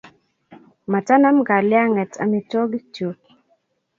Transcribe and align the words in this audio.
Matanam 0.91 1.37
kalyanget 1.47 2.11
amitwogikguk 2.23 3.19